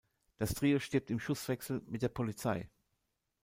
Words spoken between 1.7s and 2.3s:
mit der